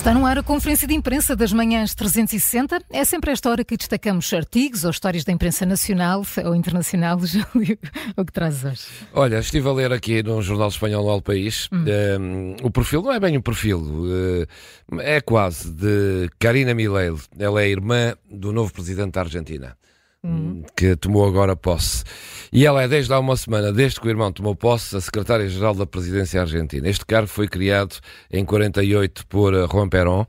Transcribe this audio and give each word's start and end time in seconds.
Está 0.00 0.14
no 0.14 0.24
ar 0.24 0.38
a 0.38 0.42
conferência 0.42 0.88
de 0.88 0.94
imprensa 0.94 1.36
das 1.36 1.52
manhãs 1.52 1.94
360. 1.94 2.80
É 2.88 3.04
sempre 3.04 3.32
esta 3.32 3.50
hora 3.50 3.62
que 3.62 3.76
destacamos 3.76 4.32
artigos 4.32 4.82
ou 4.82 4.90
histórias 4.90 5.24
da 5.24 5.30
imprensa 5.30 5.66
nacional 5.66 6.22
ou 6.42 6.56
internacional. 6.56 7.18
Júlio, 7.20 7.78
o 8.16 8.24
que 8.24 8.32
trazes 8.32 8.64
hoje? 8.64 8.82
Olha, 9.12 9.40
estive 9.40 9.68
a 9.68 9.72
ler 9.72 9.92
aqui 9.92 10.22
no 10.22 10.40
jornal 10.40 10.68
espanhol 10.68 11.06
Al 11.10 11.20
País. 11.20 11.68
Hum. 11.70 11.84
Um, 11.84 11.86
ehm, 11.86 12.56
o 12.62 12.70
perfil 12.70 13.02
não 13.02 13.12
é 13.12 13.20
bem 13.20 13.36
o 13.36 13.42
perfil, 13.42 13.78
uh, 13.78 15.00
é 15.00 15.20
quase 15.20 15.70
de 15.70 16.30
Karina 16.38 16.72
Milei. 16.72 17.14
Ela 17.38 17.60
é 17.60 17.68
irmã 17.68 18.14
do 18.30 18.54
novo 18.54 18.72
presidente 18.72 19.12
da 19.12 19.20
Argentina. 19.20 19.76
Hum. 20.22 20.64
que 20.76 20.94
tomou 20.96 21.26
agora 21.26 21.56
posse. 21.56 22.04
E 22.52 22.66
ela 22.66 22.82
é, 22.82 22.88
desde 22.88 23.10
há 23.10 23.18
uma 23.18 23.36
semana, 23.36 23.72
desde 23.72 23.98
que 23.98 24.06
o 24.06 24.10
irmão 24.10 24.30
tomou 24.30 24.54
posse, 24.54 24.94
a 24.94 25.00
secretária-geral 25.00 25.74
da 25.74 25.86
presidência 25.86 26.38
argentina. 26.42 26.86
Este 26.90 27.06
cargo 27.06 27.26
foi 27.26 27.48
criado 27.48 27.96
em 28.30 28.44
48 28.44 29.26
por 29.28 29.54
eh, 29.54 29.66
Juan 29.66 29.88
Perón 29.88 30.26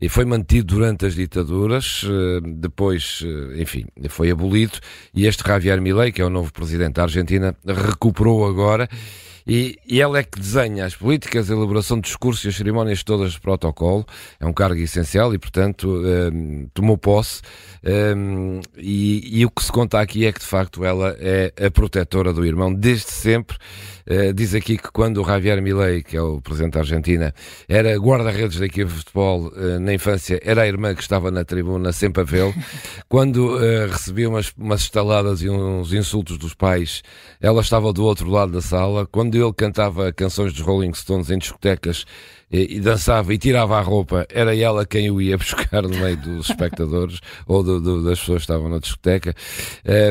e 0.00 0.08
foi 0.08 0.24
mantido 0.24 0.74
durante 0.74 1.04
as 1.04 1.14
ditaduras, 1.14 2.06
eh, 2.06 2.40
depois, 2.56 3.22
eh, 3.22 3.60
enfim, 3.60 3.84
foi 4.08 4.30
abolido, 4.30 4.78
e 5.12 5.26
este 5.26 5.46
Javier 5.46 5.78
Milei, 5.78 6.10
que 6.10 6.22
é 6.22 6.24
o 6.24 6.30
novo 6.30 6.50
presidente 6.50 6.94
da 6.94 7.02
Argentina, 7.02 7.54
recuperou 7.66 8.46
agora 8.46 8.88
e, 9.46 9.78
e 9.86 10.00
ela 10.00 10.18
é 10.18 10.22
que 10.22 10.40
desenha 10.40 10.86
as 10.86 10.96
políticas, 10.96 11.50
a 11.50 11.54
elaboração 11.54 11.98
de 11.98 12.04
discursos 12.04 12.44
e 12.44 12.48
as 12.48 12.56
cerimónias 12.56 13.02
todas 13.02 13.32
de 13.32 13.40
protocolo. 13.40 14.06
É 14.40 14.46
um 14.46 14.52
cargo 14.52 14.80
essencial 14.80 15.34
e, 15.34 15.38
portanto, 15.38 15.88
um, 15.88 16.06
ehm, 16.06 16.66
tomou 16.72 16.96
posse. 16.96 17.42
Um, 17.84 17.90
ehm, 17.90 18.60
e, 18.78 19.40
e 19.40 19.44
o 19.44 19.50
que 19.50 19.62
se 19.62 19.70
conta 19.70 20.00
aqui 20.00 20.24
é 20.26 20.32
que, 20.32 20.40
de 20.40 20.46
facto, 20.46 20.84
ela 20.84 21.14
é 21.18 21.52
a 21.62 21.70
protetora 21.70 22.32
do 22.32 22.44
irmão 22.44 22.72
desde 22.72 23.10
sempre. 23.10 23.56
Uh, 24.06 24.34
diz 24.34 24.54
aqui 24.54 24.76
que 24.76 24.92
quando 24.92 25.22
o 25.22 25.24
Javier 25.24 25.62
Milei, 25.62 26.02
que 26.02 26.14
é 26.14 26.20
o 26.20 26.38
presidente 26.38 26.74
da 26.74 26.80
Argentina, 26.80 27.34
era 27.66 27.96
guarda-redes 27.96 28.58
da 28.58 28.66
equipe 28.66 28.84
de 28.84 28.98
futebol 28.98 29.46
uh, 29.46 29.80
na 29.80 29.94
infância, 29.94 30.38
era 30.44 30.60
a 30.60 30.66
irmã 30.66 30.94
que 30.94 31.00
estava 31.00 31.30
na 31.30 31.42
tribuna 31.42 31.90
sempre 31.90 32.20
a 32.20 32.24
vê-lo. 32.24 32.54
quando 33.08 33.56
uh, 33.56 33.86
recebia 33.90 34.28
umas, 34.28 34.52
umas 34.58 34.82
estaladas 34.82 35.40
e 35.40 35.48
uns 35.48 35.94
insultos 35.94 36.36
dos 36.36 36.52
pais, 36.52 37.02
ela 37.40 37.62
estava 37.62 37.94
do 37.94 38.04
outro 38.04 38.28
lado 38.28 38.52
da 38.52 38.60
sala. 38.60 39.06
Quando 39.06 39.33
quando 39.34 39.46
ele 39.46 39.52
cantava 39.54 40.12
canções 40.12 40.52
dos 40.52 40.62
Rolling 40.62 40.94
Stones 40.94 41.30
em 41.30 41.38
discotecas 41.38 42.04
e, 42.54 42.80
dançava 42.80 43.34
e 43.34 43.38
tirava 43.38 43.76
a 43.76 43.80
roupa, 43.80 44.26
era 44.30 44.56
ela 44.56 44.86
quem 44.86 45.10
o 45.10 45.20
ia 45.20 45.36
buscar 45.38 45.82
no 45.82 45.88
meio 45.88 46.16
dos 46.16 46.48
espectadores 46.48 47.18
ou 47.46 47.62
do, 47.62 47.80
do, 47.80 48.04
das 48.04 48.20
pessoas 48.20 48.38
que 48.38 48.52
estavam 48.52 48.68
na 48.68 48.78
discoteca. 48.78 49.34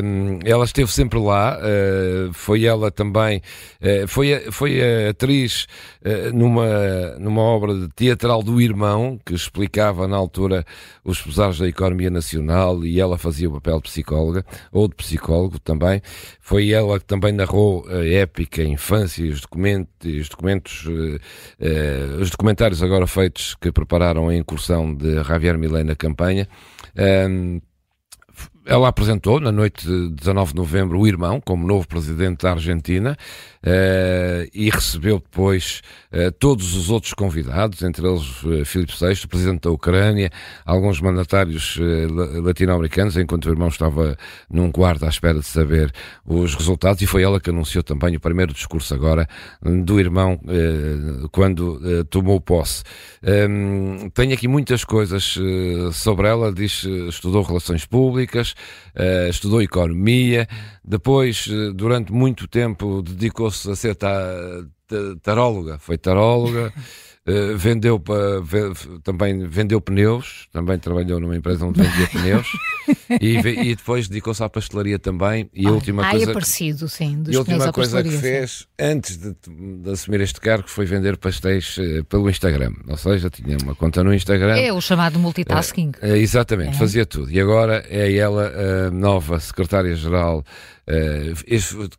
Um, 0.04 0.40
ela 0.44 0.66
esteve 0.66 0.92
sempre 0.92 1.20
lá, 1.20 1.58
uh, 1.58 2.34
foi 2.34 2.66
ela 2.66 2.92
também, 2.92 3.42
uh, 3.82 4.08
foi, 4.08 4.52
foi 4.52 4.82
a 4.82 5.12
atriz 5.12 5.68
uh, 6.02 6.36
numa, 6.36 7.16
numa 7.18 7.42
obra 7.42 7.88
teatral 7.96 8.44
do 8.44 8.60
irmão, 8.60 9.18
que 9.26 9.34
explicava 9.34 10.08
na 10.08 10.18
altura 10.18 10.66
os 11.06 11.22
pesares 11.22 11.60
da 11.60 11.68
economia 11.68 12.10
nacional 12.10 12.84
e 12.84 13.00
ela 13.00 13.18
fazia 13.18 13.50
o 13.50 13.54
papel 13.54 13.78
de 13.78 13.84
psicóloga, 13.84 14.46
ou 14.72 14.88
de 14.88 14.96
psicólogo 14.96 15.60
também. 15.60 16.02
Foi 16.42 16.72
ela 16.72 17.00
que 17.00 17.06
também 17.06 17.32
narrou 17.32 17.86
a 17.88 18.06
épica 18.06 18.64
infância 18.64 19.24
e 19.24 19.30
os 19.30 19.42
documentos, 19.42 19.90
os 20.04 20.30
documentos 20.30 20.86
os 22.20 22.33
documentários 22.34 22.84
agora 22.84 23.08
feitos 23.08 23.56
que 23.56 23.72
prepararam 23.72 24.28
a 24.28 24.36
incursão 24.36 24.94
de 24.94 25.24
Javier 25.24 25.58
Milei 25.58 25.84
na 25.84 25.96
campanha. 25.96 26.48
Um, 27.30 27.62
ela 28.66 28.88
apresentou 28.88 29.40
na 29.40 29.52
noite 29.52 29.86
de 29.86 30.10
19 30.10 30.52
de 30.52 30.58
novembro 30.58 31.00
o 31.00 31.08
irmão 31.08 31.42
como 31.42 31.68
novo 31.68 31.88
presidente 31.88 32.44
da 32.44 32.52
Argentina 32.52 33.18
uh, 33.64 34.50
e 34.54 34.70
recebeu 34.70 35.20
depois 35.20 35.82
uh, 36.12 36.32
todos 36.34 36.76
os 36.76 36.90
outros 36.90 37.14
convidados, 37.14 37.82
entre 37.82 38.08
eles 38.08 38.44
uh, 38.44 38.66
Filipe 38.66 38.94
VI, 38.94 39.28
presidente 39.28 39.62
da 39.62 39.72
Ucrânia, 39.72 40.30
alguns 40.66 41.02
mandatários 41.02 41.78
latino-americanos, 42.44 43.18
enquanto 43.18 43.46
o 43.46 43.50
irmão 43.50 43.68
estava 43.68 44.18
num 44.50 44.72
quarto 44.72 45.06
à 45.06 45.10
espera 45.10 45.40
de 45.40 45.46
saber 45.46 45.92
os 46.26 46.56
resultados 46.56 47.02
e 47.02 47.08
foi 47.08 47.24
ela 47.24 47.40
que 47.40 47.50
anunciou 47.50 47.84
também 47.84 48.16
o 48.16 48.20
primeiro 48.20 48.54
discurso 48.54 48.94
agora 48.94 49.28
do 49.62 50.00
irmão 50.00 50.40
quando 51.32 52.06
tomou 52.06 52.40
posse. 52.40 52.84
Um, 53.24 54.10
tenho 54.10 54.34
aqui 54.34 54.48
muitas 54.48 54.84
coisas 54.84 55.38
sobre 55.94 56.28
ela, 56.28 56.52
diz 56.52 56.84
estudou 56.84 57.42
relações 57.42 57.86
públicas, 57.86 58.53
estudou 59.30 59.62
economia, 59.62 60.48
depois, 60.84 61.48
durante 61.74 62.12
muito 62.12 62.48
tempo, 62.48 63.02
dedicou-se 63.02 63.70
a 63.70 63.76
ser 63.76 63.96
taróloga, 65.22 65.80
foi 65.80 65.98
taróloga. 65.98 66.74
Uh, 67.26 67.56
vendeu 67.58 67.98
para 68.00 68.42
também 69.02 69.48
vendeu 69.48 69.80
pneus, 69.80 70.50
também 70.52 70.78
trabalhou 70.78 71.22
numa 71.22 71.38
empresa 71.38 71.66
onde 71.66 71.82
vendia 71.82 72.08
pneus 72.08 72.48
e, 73.22 73.38
e, 73.38 73.76
depois 73.76 74.08
dedicou-se 74.08 74.44
à 74.44 74.50
pastelaria 74.50 75.00
também. 75.00 75.50
E 75.54 75.68
a 75.68 75.72
última 75.72 76.06
ah, 76.06 76.12
coisa, 76.12 76.32
é 76.32 76.34
parecido, 76.34 76.88
sim. 76.88 77.22
Dos 77.22 77.34
e 77.34 77.38
a 77.38 77.40
última 77.40 77.72
coisa 77.72 78.04
que 78.04 78.12
fez 78.12 78.68
antes 78.80 79.18
de, 79.18 79.36
de, 79.48 79.90
assumir 79.90 80.22
este 80.22 80.40
cargo 80.40 80.68
foi 80.68 80.86
vender 80.86 81.18
pastéis 81.18 81.78
uh, 81.78 82.04
pelo 82.06 82.30
Instagram. 82.30 82.74
Ou 82.88 82.98
seja, 82.98 83.30
tinha 83.30 83.58
uma 83.64 83.76
conta 83.76 84.04
no 84.04 84.14
Instagram. 84.14 84.56
É 84.56 84.72
o 84.72 84.82
chamado 84.82 85.20
multitasking. 85.20 85.92
Uh, 86.02 86.16
exatamente, 86.16 86.72
é. 86.76 86.80
fazia 86.80 87.06
tudo. 87.06 87.32
E 87.32 87.40
agora 87.40 87.84
é 87.90 88.14
ela 88.16 88.52
a 88.88 88.92
nova 88.92 89.40
secretária-geral. 89.40 90.44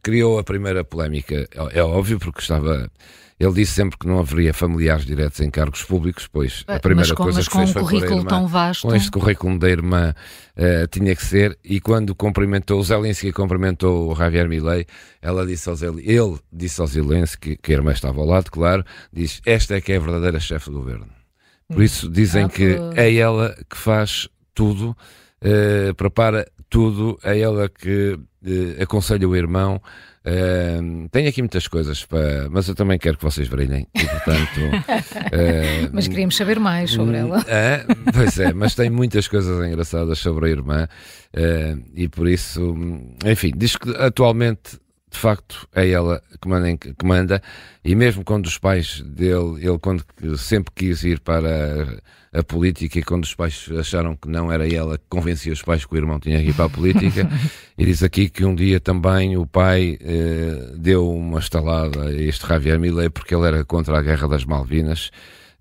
criou 0.02 0.38
a 0.38 0.44
primeira 0.44 0.84
polémica, 0.84 1.48
é, 1.52 1.78
é 1.78 1.82
óbvio, 1.82 2.18
porque 2.18 2.40
estava 2.40 2.90
ele 3.38 3.52
disse 3.52 3.72
sempre 3.72 3.98
que 3.98 4.06
não 4.06 4.18
haveria 4.18 4.54
familiares 4.54 5.04
diretos 5.04 5.40
em 5.40 5.50
cargos 5.50 5.82
públicos, 5.82 6.28
pois 6.30 6.64
a 6.68 6.78
primeira 6.78 7.14
com, 7.14 7.24
coisa 7.24 7.42
que 7.42 7.50
fez 7.50 7.70
foi 7.70 7.82
um 7.82 7.84
currículo 7.84 8.18
irmã, 8.18 8.28
tão 8.28 8.46
vasto. 8.46 8.88
com 8.88 8.94
este 8.94 9.10
currículo 9.10 9.58
da 9.58 9.68
irmã 9.68 10.14
uh, 10.56 10.86
tinha 10.88 11.14
que 11.16 11.24
ser, 11.24 11.58
e 11.64 11.80
quando 11.80 12.14
cumprimentou, 12.14 12.78
o 12.78 12.84
Zelensky 12.84 13.32
cumprimentou 13.32 14.12
o 14.12 14.14
Javier 14.14 14.48
Milei, 14.48 14.86
ela 15.20 15.44
disse 15.44 15.68
ao 15.68 15.74
Zelensky, 15.74 16.10
ele 16.10 16.38
disse 16.52 16.80
ao 16.80 16.86
Zelensky, 16.86 17.56
que 17.56 17.72
a 17.72 17.76
irmã 17.76 17.92
estava 17.92 18.20
ao 18.20 18.26
lado, 18.26 18.50
claro, 18.50 18.84
diz, 19.12 19.40
esta 19.44 19.76
é 19.76 19.80
que 19.80 19.92
é 19.92 19.96
a 19.96 20.00
verdadeira 20.00 20.38
chefe 20.38 20.70
do 20.70 20.78
governo. 20.78 21.08
Por 21.68 21.82
isso 21.82 22.08
dizem 22.08 22.44
ah, 22.44 22.48
que 22.48 22.76
é 22.94 23.14
ela 23.14 23.56
que 23.68 23.76
faz 23.76 24.28
tudo, 24.54 24.96
uh, 25.42 25.94
prepara 25.96 26.46
tudo, 26.68 27.18
é 27.22 27.38
ela 27.38 27.68
que 27.68 28.18
uh, 28.44 28.82
aconselha 28.82 29.28
o 29.28 29.36
irmão, 29.36 29.80
Uh, 30.26 31.06
tenho 31.10 31.28
aqui 31.28 31.42
muitas 31.42 31.68
coisas, 31.68 32.02
para, 32.06 32.48
mas 32.48 32.66
eu 32.66 32.74
também 32.74 32.98
quero 32.98 33.18
que 33.18 33.22
vocês 33.22 33.46
brilhem. 33.46 33.86
E, 33.94 34.06
portanto, 34.06 34.58
uh, 34.58 35.90
mas 35.92 36.08
queríamos 36.08 36.34
saber 36.34 36.58
mais 36.58 36.92
sobre 36.92 37.18
ela. 37.18 37.40
Uh, 37.40 37.94
pois 38.10 38.38
é, 38.38 38.50
mas 38.54 38.74
tem 38.74 38.88
muitas 38.88 39.28
coisas 39.28 39.62
engraçadas 39.66 40.18
sobre 40.18 40.46
a 40.46 40.48
irmã 40.48 40.88
eh, 41.36 41.76
e 41.94 42.08
por 42.08 42.28
isso, 42.28 42.74
enfim, 43.26 43.52
diz 43.54 43.76
que 43.76 43.90
atualmente 43.96 44.78
de 45.14 45.20
facto 45.20 45.68
é 45.72 45.88
ela 45.88 46.20
que 46.42 46.48
manda, 46.48 46.76
que 46.76 47.06
manda, 47.06 47.42
e 47.84 47.94
mesmo 47.94 48.24
quando 48.24 48.46
os 48.46 48.58
pais 48.58 49.00
dele, 49.00 49.64
ele 49.64 49.78
quando 49.78 50.04
sempre 50.36 50.72
quis 50.74 51.04
ir 51.04 51.20
para 51.20 52.02
a, 52.32 52.40
a, 52.40 52.42
política 52.42 52.98
e 52.98 53.02
quando 53.02 53.22
os 53.22 53.32
pais 53.32 53.68
acharam 53.78 54.16
que 54.16 54.28
não 54.28 54.50
era 54.50 54.68
ela 54.68 54.98
que 54.98 55.04
convencia 55.08 55.52
os 55.52 55.62
pais 55.62 55.84
que 55.84 55.94
o 55.94 55.96
irmão 55.96 56.18
tinha 56.18 56.42
que 56.42 56.50
ir 56.50 56.54
para 56.54 56.64
a 56.64 56.68
política, 56.68 57.30
e 57.78 57.84
diz 57.84 58.02
aqui 58.02 58.28
que 58.28 58.44
um 58.44 58.56
dia 58.56 58.80
também 58.80 59.36
o 59.36 59.46
pai 59.46 59.96
eh, 60.00 60.72
deu 60.76 61.08
uma 61.08 61.38
estalada 61.38 62.08
a 62.08 62.12
este 62.12 62.46
Javier 62.46 62.80
Milei 62.80 63.08
porque 63.08 63.36
ele 63.36 63.46
era 63.46 63.64
contra 63.64 63.96
a 63.96 64.02
guerra 64.02 64.26
das 64.26 64.44
Malvinas, 64.44 65.12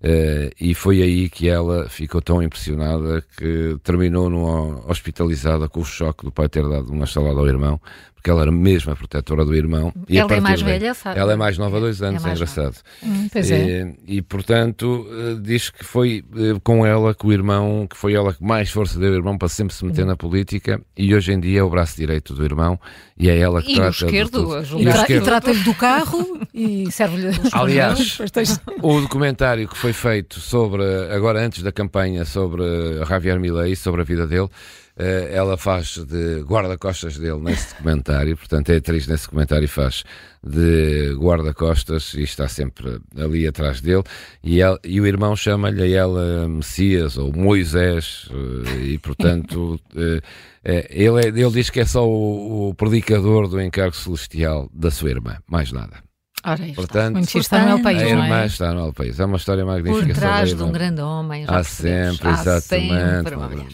Uh, 0.04 0.52
e 0.60 0.74
foi 0.74 1.00
aí 1.00 1.30
que 1.30 1.48
ela 1.48 1.88
ficou 1.88 2.20
tão 2.20 2.42
impressionada 2.42 3.24
que 3.38 3.78
terminou 3.82 4.28
numa 4.28 4.86
hospitalizada 4.86 5.66
com 5.66 5.80
o 5.80 5.84
choque 5.84 6.26
do 6.26 6.30
pai 6.30 6.46
ter 6.46 6.62
dado 6.68 6.92
uma 6.92 7.06
estalada 7.06 7.40
ao 7.40 7.48
irmão, 7.48 7.80
porque 8.24 8.30
ela 8.30 8.40
era 8.40 8.50
mesmo 8.50 8.90
a 8.90 8.96
protetora 8.96 9.44
do 9.44 9.54
irmão. 9.54 9.92
E 10.08 10.16
ela 10.16 10.34
é 10.34 10.40
mais 10.40 10.62
daí, 10.62 10.78
velha, 10.78 10.94
sabe? 10.94 11.20
Ela 11.20 11.34
é 11.34 11.36
mais 11.36 11.58
nova 11.58 11.76
há 11.76 11.80
dois 11.80 12.00
é 12.00 12.06
anos, 12.06 12.24
é, 12.24 12.30
é 12.30 12.32
engraçado. 12.32 12.76
Hum, 13.02 13.28
pois 13.30 13.50
é. 13.50 13.94
E, 14.06 14.16
e, 14.16 14.22
portanto, 14.22 15.06
eh, 15.10 15.36
diz 15.42 15.68
que 15.68 15.84
foi 15.84 16.24
eh, 16.34 16.58
com 16.64 16.86
ela 16.86 17.14
que 17.14 17.26
o 17.26 17.32
irmão, 17.32 17.86
que 17.86 17.94
foi 17.94 18.14
ela 18.14 18.32
que 18.32 18.42
mais 18.42 18.70
força 18.70 18.98
deu 18.98 19.10
ao 19.10 19.16
irmão 19.16 19.36
para 19.36 19.48
sempre 19.48 19.74
se 19.74 19.84
meter 19.84 20.04
hum. 20.04 20.06
na 20.06 20.16
política 20.16 20.80
e 20.96 21.14
hoje 21.14 21.34
em 21.34 21.38
dia 21.38 21.60
é 21.60 21.62
o 21.62 21.68
braço 21.68 21.98
direito 21.98 22.32
do 22.32 22.42
irmão 22.42 22.80
e 23.18 23.28
é 23.28 23.38
ela 23.38 23.60
que 23.60 23.72
e 23.72 23.74
trata. 23.74 23.90
esquerdo, 23.90 24.58
e, 24.78 24.84
tra 24.86 25.06
e 25.06 25.20
trata-lhe 25.20 25.62
do 25.62 25.74
carro 25.74 26.40
e 26.54 26.90
serve-lhe. 26.90 27.30
Aliás, 27.52 28.18
o 28.80 29.00
documentário 29.02 29.68
que 29.68 29.76
foi 29.76 29.92
feito 29.92 30.40
sobre, 30.40 30.82
agora 31.12 31.44
antes 31.44 31.62
da 31.62 31.70
campanha, 31.70 32.24
sobre 32.24 32.64
Javier 33.06 33.38
Milei, 33.38 33.76
sobre 33.76 34.00
a 34.00 34.04
vida 34.04 34.26
dele 34.26 34.48
ela 34.96 35.56
faz 35.56 35.98
de 35.98 36.40
guarda-costas 36.42 37.18
dele 37.18 37.40
nesse 37.40 37.74
documentário, 37.74 38.36
portanto 38.36 38.70
é 38.70 38.76
atriz 38.76 39.08
nesse 39.08 39.24
documentário 39.24 39.64
e 39.64 39.68
faz 39.68 40.04
de 40.42 41.14
guarda-costas 41.14 42.14
e 42.14 42.22
está 42.22 42.46
sempre 42.48 43.00
ali 43.16 43.46
atrás 43.46 43.80
dele. 43.80 44.04
E, 44.42 44.60
ela, 44.60 44.78
e 44.84 45.00
o 45.00 45.06
irmão 45.06 45.34
chama-lhe 45.34 45.82
a 45.82 45.88
ela 45.88 46.48
Messias 46.48 47.16
ou 47.16 47.32
Moisés, 47.32 48.28
eh, 48.30 48.82
e 48.82 48.98
portanto 48.98 49.80
eh, 50.64 50.86
ele, 50.90 51.24
é, 51.24 51.28
ele 51.28 51.50
diz 51.50 51.70
que 51.70 51.80
é 51.80 51.84
só 51.84 52.06
o, 52.06 52.68
o 52.68 52.74
predicador 52.74 53.48
do 53.48 53.60
encargo 53.60 53.96
celestial 53.96 54.70
da 54.72 54.90
sua 54.90 55.10
irmã, 55.10 55.38
mais 55.48 55.72
nada. 55.72 56.02
Ora, 56.44 56.62
está. 56.62 56.74
Portanto, 56.74 57.14
Muito 57.14 57.38
está 57.38 57.64
no 57.64 57.76
El 57.78 57.82
País, 57.82 58.02
a 58.02 58.08
irmã 58.08 58.42
é? 58.42 58.46
está 58.46 58.74
no 58.74 58.86
El 58.86 58.92
País. 58.92 59.18
É 59.18 59.24
uma 59.24 59.38
história 59.38 59.64
magnífica. 59.64 60.06
Por 60.06 60.14
trás 60.14 60.54
de 60.54 60.62
um 60.62 60.70
grande 60.70 61.00
homem. 61.00 61.44
Há 61.48 61.64
sempre, 61.64 62.28
exatamente. 62.28 62.94
Sempre, 62.94 63.34
uma 63.36 63.48
mulher. 63.48 63.66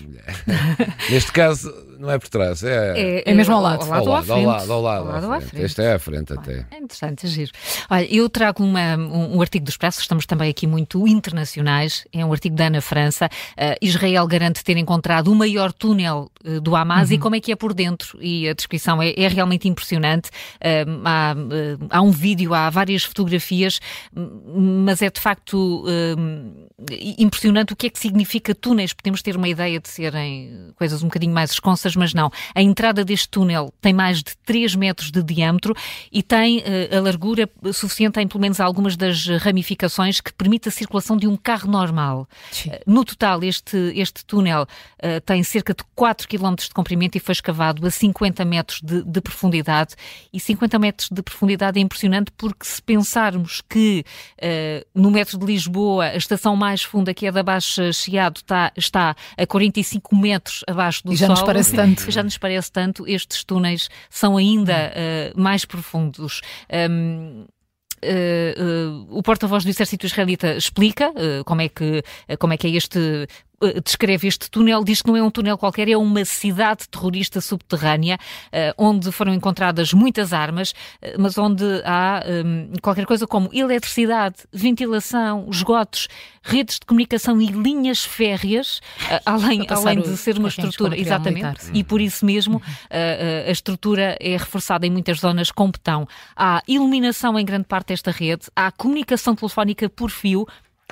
Neste 1.11 1.33
caso, 1.33 1.73
não 2.01 2.11
é 2.11 2.19
por 2.19 2.29
trás, 2.31 2.65
é, 2.65 2.99
é, 2.99 3.31
é 3.31 3.35
mesmo 3.35 3.55
ao 3.55 3.61
lado. 3.61 3.83
Ao 3.83 3.89
lado, 3.89 4.33
ao 4.33 4.43
lado, 4.43 4.73
ao 4.73 4.81
lado, 4.81 5.11
ao 5.11 5.31
lado. 5.31 5.47
Este 5.53 5.83
é 5.83 5.93
à 5.93 5.99
frente 5.99 6.33
até. 6.33 6.67
É 6.71 6.79
interessante, 6.79 7.27
é 7.27 7.29
giro. 7.29 7.53
Olha, 7.91 8.15
eu 8.15 8.29
trago 8.31 8.65
uma, 8.65 8.97
um, 8.97 9.37
um, 9.37 9.43
artigo 9.43 9.67
do 9.67 9.69
Expresso, 9.69 10.01
estamos 10.01 10.25
também 10.25 10.49
aqui 10.49 10.67
muito 10.67 11.07
internacionais, 11.07 12.07
é 12.11 12.25
um 12.25 12.33
artigo 12.33 12.57
da 12.57 12.69
Ana 12.69 12.81
França. 12.81 13.27
Uh, 13.53 13.77
Israel 13.83 14.27
garante 14.27 14.65
ter 14.65 14.79
encontrado 14.79 15.31
o 15.31 15.35
maior 15.35 15.75
túnel 15.75 16.31
uh, 16.43 16.61
do 16.61 16.75
Hamas 16.75 17.11
uhum. 17.11 17.17
e 17.17 17.19
como 17.19 17.37
é 17.37 17.41
que 17.41 17.53
é 17.53 17.57
por 17.57 17.75
dentro. 17.75 18.19
E 18.23 18.49
a 18.49 18.55
descrição 18.55 19.03
é, 19.03 19.13
é 19.15 19.29
realmente 19.29 19.69
impressionante. 19.69 20.31
Uh, 20.57 21.03
há, 21.05 21.35
há, 21.91 22.01
um 22.01 22.11
vídeo, 22.11 22.55
há 22.55 22.71
várias 22.71 23.05
fotografias, 23.05 23.79
mas 24.15 25.03
é 25.03 25.11
de 25.11 25.21
facto 25.21 25.85
impressionante 27.19 27.75
o 27.75 27.77
que 27.77 27.89
é 27.89 27.91
que 27.91 27.99
significa 27.99 28.55
túneis. 28.55 28.95
Podemos 28.95 29.21
ter 29.21 29.37
uma 29.37 29.49
ideia 29.49 29.79
de 29.79 29.89
serem 29.89 30.73
coisas 30.77 31.03
um 31.03 31.09
bocadinho 31.09 31.35
mais 31.35 31.51
esconsas 31.51 31.90
mas 31.97 32.15
não. 32.15 32.31
A 32.55 32.63
entrada 32.63 33.05
deste 33.05 33.29
túnel 33.29 33.73
tem 33.81 33.93
mais 33.93 34.19
de 34.19 34.37
3 34.45 34.75
metros 34.75 35.11
de 35.11 35.23
diâmetro 35.23 35.75
e 36.11 36.23
tem 36.23 36.59
uh, 36.59 36.97
a 36.97 37.01
largura 37.01 37.49
suficiente 37.73 38.21
em 38.21 38.27
pelo 38.27 38.41
menos 38.41 38.61
algumas 38.61 38.97
das 38.97 39.27
ramificações 39.27 40.21
que 40.21 40.33
permite 40.33 40.69
a 40.69 40.73
circulação 40.73 41.17
de 41.17 41.27
um 41.27 41.37
carro 41.37 41.71
normal. 41.71 42.29
Uh, 42.67 42.71
no 42.87 43.05
total, 43.05 43.43
este, 43.43 43.77
este 43.95 44.25
túnel 44.25 44.63
uh, 44.63 45.21
tem 45.25 45.43
cerca 45.43 45.75
de 45.75 45.83
4 45.95 46.29
km 46.29 46.55
de 46.57 46.71
comprimento 46.71 47.17
e 47.17 47.21
foi 47.21 47.33
escavado 47.33 47.87
a 47.87 47.91
50 47.91 48.45
metros 48.45 48.81
de, 48.83 49.03
de, 49.03 49.21
profundidade. 49.21 49.95
E 50.33 50.41
50 50.41 50.79
metros 50.79 51.09
de 51.11 51.23
profundidade 51.23 51.79
é 51.79 51.83
impressionante 51.83 52.31
porque 52.37 52.65
se 52.65 52.81
pensarmos 52.83 53.63
que 53.69 54.05
no 54.95 55.11
metro 55.11 55.39
de 55.39 55.45
Lisboa 55.45 56.07
a 56.07 56.17
estação 56.17 56.57
mais 56.57 56.83
funda, 56.83 57.13
que 57.13 57.27
é 57.27 57.33
da 57.33 57.43
Baixa 57.43 57.93
Chiado, 57.93 58.39
está, 58.39 58.73
está 58.77 59.17
a 59.37 59.47
45 59.47 60.17
metros 60.17 60.65
abaixo 60.67 61.05
do 61.05 61.13
e 61.13 61.17
já 61.17 61.27
solo. 61.27 61.39
Nos 61.39 61.47
parece 61.47 61.77
tanto. 61.81 62.11
Já 62.11 62.23
nos 62.23 62.39
parece 62.39 62.73
tanto, 62.73 63.07
estes 63.07 63.45
túneis 63.45 63.89
são 64.09 64.37
ainda 64.37 64.93
uh, 64.93 65.41
mais 65.41 65.65
profundos. 65.65 66.41
Um, 66.91 67.47
Uh, 68.03 69.11
uh, 69.13 69.19
o 69.19 69.23
porta-voz 69.23 69.63
do 69.63 69.69
Exército 69.69 70.07
Israelita 70.07 70.57
explica 70.57 71.11
uh, 71.11 71.45
como, 71.45 71.61
é 71.61 71.69
que, 71.69 72.03
como 72.39 72.55
é 72.55 72.57
que 72.57 72.67
é 72.67 72.71
este 72.71 72.99
eh, 72.99 73.27
descreve 73.85 74.27
este 74.27 74.51
túnel, 74.51 74.83
diz 74.83 75.03
que 75.03 75.09
não 75.09 75.17
é 75.17 75.23
um 75.23 75.31
túnel 75.31 75.59
qualquer, 75.59 75.89
é 75.89 75.97
uma 75.97 76.25
cidade 76.25 76.89
terrorista 76.89 77.41
subterrânea, 77.41 78.19
eh, 78.51 78.75
onde 78.79 79.13
foram 79.13 79.35
encontradas 79.35 79.93
muitas 79.93 80.33
armas, 80.33 80.73
eh, 81.03 81.15
mas 81.19 81.37
onde 81.37 81.65
há 81.85 82.23
qualquer 82.83 83.05
coisa 83.05 83.27
como 83.27 83.51
eletricidade, 83.53 84.37
ventilação, 84.53 85.47
esgotos, 85.51 86.09
redes 86.43 86.79
de 86.79 86.87
comunicação 86.87 87.41
e 87.41 87.47
linhas 87.47 88.05
férreas, 88.05 88.81
além, 89.27 89.67
além 89.69 90.01
de 90.01 90.17
ser 90.17 90.39
uma 90.39 90.49
estrutura. 90.49 90.99
Exatamente. 90.99 91.41
Militar, 91.41 91.77
e 91.77 91.85
por 91.85 92.01
isso 92.01 92.25
mesmo 92.25 92.55
uhum. 92.55 92.63
a 93.47 93.51
estrutura 93.51 94.17
é 94.21 94.33
reforçada 94.33 94.87
em 94.87 94.91
muitas 94.91 95.19
zonas 95.19 95.51
com 95.51 95.71
betão. 95.71 96.07
Há 96.35 96.63
iluminação 96.67 97.39
em 97.39 97.45
grande 97.45 97.65
parte 97.65 97.89
desta 97.89 98.11
rede, 98.11 98.47
há 98.57 98.71
comunicação 98.71 99.35
telefónica 99.35 99.89
por 99.89 100.11
fio, 100.11 100.47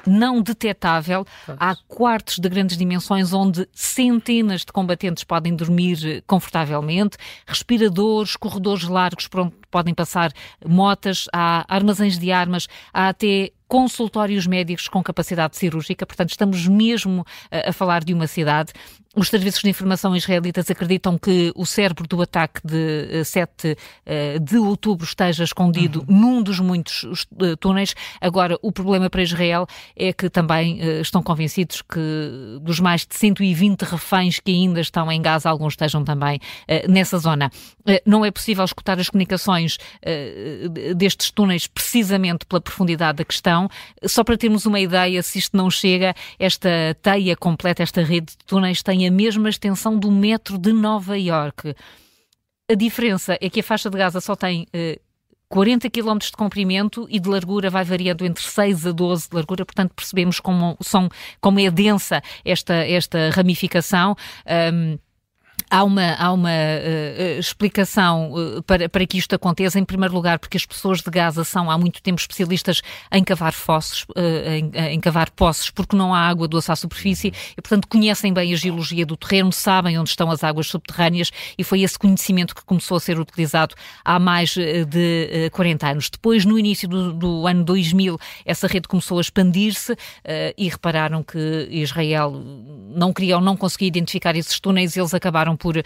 não 0.06 0.42
detetável. 0.42 1.26
Há 1.58 1.76
quartos 1.86 2.38
de 2.38 2.48
grandes 2.48 2.76
dimensões 2.76 3.32
onde 3.32 3.68
centenas 3.72 4.60
de 4.60 4.72
combatentes 4.72 5.24
podem 5.24 5.54
dormir 5.54 5.98
eh, 6.04 6.22
confortavelmente, 6.26 7.16
respiradores, 7.46 8.36
corredores 8.36 8.84
largos 8.84 9.28
por 9.28 9.40
onde 9.40 9.54
podem 9.70 9.94
passar 9.94 10.32
motas, 10.64 11.26
há 11.32 11.64
armazéns 11.68 12.18
de 12.18 12.32
armas, 12.32 12.66
há 12.92 13.08
até 13.08 13.50
consultórios 13.68 14.46
médicos 14.46 14.88
com 14.88 15.02
capacidade 15.02 15.56
cirúrgica, 15.56 16.06
portanto, 16.06 16.30
estamos 16.30 16.66
mesmo 16.66 17.24
a, 17.50 17.68
a 17.68 17.72
falar 17.72 18.02
de 18.02 18.14
uma 18.14 18.26
cidade. 18.26 18.72
Os 19.16 19.28
serviços 19.28 19.62
de 19.62 19.70
informação 19.70 20.14
israelitas 20.14 20.70
acreditam 20.70 21.16
que 21.16 21.50
o 21.56 21.64
cérebro 21.64 22.06
do 22.06 22.20
ataque 22.20 22.60
de 22.62 23.24
7 23.24 23.68
eh, 23.68 23.76
eh, 24.04 24.38
de 24.38 24.58
outubro 24.58 25.06
esteja 25.06 25.44
escondido 25.44 26.04
uhum. 26.06 26.20
num 26.20 26.42
dos 26.42 26.60
muitos 26.60 27.26
eh, 27.40 27.56
túneis. 27.58 27.94
Agora, 28.20 28.58
o 28.60 28.70
problema 28.70 29.08
para 29.08 29.22
Israel 29.22 29.66
é 29.96 30.12
que 30.12 30.28
também 30.28 30.78
estão 31.00 31.22
convencidos 31.22 31.80
que 31.80 32.58
dos 32.60 32.80
mais 32.80 33.06
de 33.06 33.14
120 33.14 33.82
reféns 33.82 34.40
que 34.40 34.52
ainda 34.52 34.80
estão 34.80 35.10
em 35.10 35.22
Gaza, 35.22 35.48
alguns 35.48 35.72
estejam 35.72 36.04
também 36.04 36.38
nessa 36.88 37.18
zona. 37.18 37.50
Não 38.04 38.24
é 38.24 38.30
possível 38.30 38.64
escutar 38.64 38.98
as 38.98 39.08
comunicações 39.08 39.78
destes 40.96 41.30
túneis 41.30 41.66
precisamente 41.66 42.44
pela 42.44 42.60
profundidade 42.60 43.18
da 43.18 43.24
questão. 43.24 43.68
Só 44.04 44.22
para 44.22 44.36
termos 44.36 44.66
uma 44.66 44.78
ideia, 44.78 45.22
se 45.22 45.38
isto 45.38 45.56
não 45.56 45.70
chega, 45.70 46.14
esta 46.38 46.68
teia 47.02 47.36
completa, 47.36 47.82
esta 47.82 48.02
rede 48.02 48.26
de 48.26 48.44
túneis 48.46 48.82
tem 48.82 48.97
a 49.06 49.10
mesma 49.10 49.48
extensão 49.48 49.98
do 49.98 50.10
metro 50.10 50.58
de 50.58 50.72
Nova 50.72 51.18
Iorque. 51.18 51.74
A 52.70 52.74
diferença 52.74 53.38
é 53.40 53.48
que 53.48 53.60
a 53.60 53.62
faixa 53.62 53.88
de 53.88 53.96
Gaza 53.96 54.20
só 54.20 54.36
tem 54.36 54.66
uh, 54.74 55.00
40 55.48 55.88
km 55.88 56.18
de 56.18 56.32
comprimento 56.32 57.06
e 57.08 57.18
de 57.18 57.28
largura 57.28 57.70
vai 57.70 57.84
variando 57.84 58.24
entre 58.24 58.44
6 58.44 58.86
a 58.86 58.92
12 58.92 59.30
de 59.30 59.34
largura, 59.34 59.64
portanto 59.64 59.94
percebemos 59.94 60.40
como, 60.40 60.76
são, 60.80 61.08
como 61.40 61.58
é 61.58 61.70
densa 61.70 62.22
esta, 62.44 62.74
esta 62.74 63.30
ramificação. 63.30 64.14
Um, 64.72 64.98
Há 65.70 65.84
uma, 65.84 66.14
há 66.14 66.32
uma 66.32 66.48
uh, 66.48 67.38
explicação 67.38 68.32
uh, 68.32 68.62
para, 68.62 68.88
para 68.88 69.06
que 69.06 69.18
isto 69.18 69.34
aconteça, 69.34 69.78
em 69.78 69.84
primeiro 69.84 70.14
lugar, 70.14 70.38
porque 70.38 70.56
as 70.56 70.64
pessoas 70.64 71.02
de 71.02 71.10
Gaza 71.10 71.44
são 71.44 71.70
há 71.70 71.76
muito 71.76 72.02
tempo 72.02 72.18
especialistas 72.18 72.80
em 73.12 73.22
cavar 73.22 73.52
fossos, 73.52 74.04
uh, 74.04 74.48
em, 74.48 74.70
em, 74.94 75.00
cavar 75.00 75.30
poços, 75.30 75.70
porque 75.70 75.94
não 75.94 76.14
há 76.14 76.20
água 76.20 76.48
doce 76.48 76.72
à 76.72 76.76
superfície 76.76 77.34
e, 77.52 77.60
portanto, 77.60 77.86
conhecem 77.86 78.32
bem 78.32 78.52
a 78.52 78.56
geologia 78.56 79.04
do 79.04 79.14
terreno, 79.14 79.52
sabem 79.52 79.98
onde 79.98 80.08
estão 80.08 80.30
as 80.30 80.42
águas 80.42 80.68
subterrâneas 80.68 81.30
e 81.58 81.62
foi 81.62 81.82
esse 81.82 81.98
conhecimento 81.98 82.54
que 82.54 82.64
começou 82.64 82.96
a 82.96 83.00
ser 83.00 83.20
utilizado 83.20 83.74
há 84.02 84.18
mais 84.18 84.54
de 84.54 85.50
40 85.52 85.86
anos. 85.86 86.10
Depois, 86.10 86.46
no 86.46 86.58
início 86.58 86.88
do, 86.88 87.12
do 87.12 87.46
ano 87.46 87.62
2000, 87.62 88.18
essa 88.46 88.66
rede 88.66 88.88
começou 88.88 89.18
a 89.18 89.20
expandir-se 89.20 89.94
e 90.56 90.68
repararam 90.68 91.22
que 91.22 91.68
Israel 91.70 92.32
não 92.32 93.12
queria 93.12 93.36
ou 93.36 93.42
não 93.42 93.56
conseguia 93.56 93.88
identificar 93.88 94.34
esses 94.34 94.58
túneis, 94.58 94.96
eles 94.96 95.12
acabaram 95.12 95.57
por, 95.58 95.76
uh, 95.76 95.82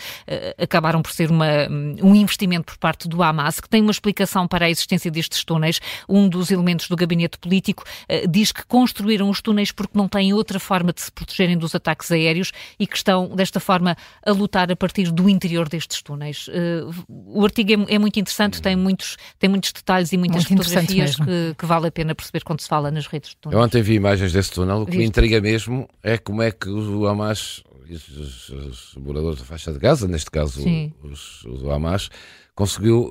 acabaram 0.58 1.02
por 1.02 1.12
ser 1.12 1.30
uma, 1.30 1.68
um 2.02 2.14
investimento 2.14 2.66
por 2.66 2.78
parte 2.78 3.08
do 3.08 3.22
Hamas, 3.22 3.60
que 3.60 3.68
tem 3.68 3.82
uma 3.82 3.90
explicação 3.90 4.46
para 4.46 4.66
a 4.66 4.70
existência 4.70 5.10
destes 5.10 5.44
túneis. 5.44 5.80
Um 6.08 6.28
dos 6.28 6.50
elementos 6.50 6.88
do 6.88 6.96
gabinete 6.96 7.38
político 7.38 7.82
uh, 7.82 8.28
diz 8.28 8.52
que 8.52 8.64
construíram 8.66 9.28
os 9.28 9.40
túneis 9.40 9.72
porque 9.72 9.96
não 9.96 10.08
têm 10.08 10.32
outra 10.32 10.60
forma 10.60 10.92
de 10.92 11.00
se 11.00 11.10
protegerem 11.10 11.56
dos 11.56 11.74
ataques 11.74 12.10
aéreos 12.12 12.52
e 12.78 12.86
que 12.86 12.96
estão, 12.96 13.28
desta 13.34 13.58
forma, 13.60 13.96
a 14.24 14.32
lutar 14.32 14.70
a 14.70 14.76
partir 14.76 15.10
do 15.10 15.28
interior 15.28 15.68
destes 15.68 16.02
túneis. 16.02 16.48
Uh, 16.48 16.92
o 17.08 17.44
artigo 17.44 17.72
é, 17.72 17.94
é, 17.94 17.98
muito 17.98 18.18
interessante, 18.18 18.60
tem 18.60 18.76
muitos, 18.76 19.16
tem 19.38 19.48
muitos 19.48 19.72
detalhes 19.72 20.12
e 20.12 20.18
muitas 20.18 20.48
muito 20.48 20.64
fotografias 20.64 21.16
que, 21.16 21.54
que, 21.56 21.66
vale 21.66 21.88
a 21.88 21.90
pena 21.90 22.14
perceber 22.14 22.44
quando 22.44 22.60
se 22.60 22.68
fala 22.68 22.90
nas 22.90 23.06
redes 23.06 23.30
de 23.30 23.36
túneis. 23.36 23.58
Eu 23.58 23.64
ontem 23.64 23.82
vi 23.82 23.94
imagens 23.94 24.32
desse 24.32 24.50
túnel, 24.52 24.82
o 24.82 24.84
que 24.84 24.92
Viste? 24.92 24.98
me 24.98 25.06
intriga 25.06 25.40
mesmo 25.40 25.88
é 26.02 26.18
como 26.18 26.42
é 26.42 26.50
que 26.50 26.68
o 26.68 27.06
Hamas 27.06 27.62
os, 27.94 28.48
os, 28.48 28.94
moradores 28.96 29.38
da 29.38 29.44
faixa 29.44 29.72
de 29.72 29.78
Gaza, 29.78 30.06
neste 30.08 30.30
caso 30.30 30.64
os, 31.02 31.44
os, 31.44 31.64
Hamas, 31.64 32.08
conseguiu 32.54 33.02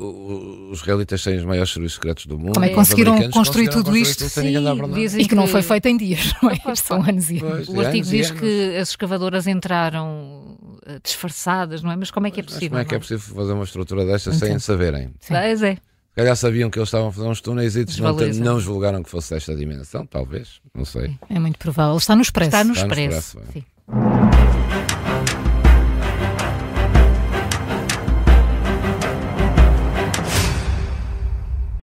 os 0.72 0.80
israelitas 0.80 1.24
têm 1.24 1.38
os 1.38 1.46
maiores 1.46 1.72
serviços 1.72 1.96
secretos 1.96 2.26
do 2.26 2.38
mundo. 2.38 2.54
Como 2.54 2.66
é 2.66 2.70
que 2.70 2.76
conseguiram 2.76 3.30
construir 3.32 3.70
tudo 3.70 3.96
isto? 3.96 4.28
Sim, 4.30 4.54
e 5.18 5.28
que 5.28 5.36
não 5.36 5.48
foi 5.48 5.62
feito 5.62 5.88
em 5.88 5.98
dias, 5.98 6.34
não 6.42 6.50
é? 6.50 6.76
São 6.76 7.02
anos 7.02 7.30
e 7.30 7.40
anos. 7.40 7.70
O 7.70 7.80
artigo 7.80 8.08
diz 8.08 8.32
que 8.32 8.76
as 8.78 8.90
escavadoras 8.90 9.48
entraram 9.48 10.58
eh, 10.86 11.00
disfarçadas, 11.04 11.82
não 11.82 11.92
é? 11.92 11.96
Mas 11.96 12.12
como 12.12 12.28
é 12.28 12.32
que 12.32 12.40
é 12.40 12.44
possível? 12.44 12.70
Como 12.70 12.82
é 12.82 12.86
que 12.86 12.94
é, 12.94 12.98
é 12.98 13.00
possível 13.00 13.36
fazer 13.36 13.54
uma 13.54 13.64
estrutura 13.64 14.06
desta 14.06 14.32
sem 14.32 14.60
saberem? 14.60 15.14
Pois 15.28 15.64
é. 15.64 15.76
Se 15.76 16.16
calhar 16.16 16.36
sabiam 16.36 16.70
que 16.70 16.78
eles 16.78 16.90
estavam 16.90 17.08
a 17.08 17.12
fazer 17.12 17.28
uns 17.28 17.40
túneis 17.40 17.76
e 17.78 17.86
não, 18.02 18.14
não 18.44 18.60
julgaram 18.60 19.02
que 19.02 19.10
fosse 19.10 19.34
desta 19.34 19.56
dimensão, 19.56 20.06
talvez, 20.06 20.60
não 20.76 20.84
sei. 20.84 21.18
É 21.30 21.40
muito 21.40 21.58
provável. 21.58 21.96
Está 21.96 22.18
no 22.18 22.22
expresso. 22.22 22.50
Está 22.50 22.64
no 22.66 22.74
expresso. 22.74 23.18
Está 23.18 23.40
no 23.40 23.48
expresso 23.48 23.71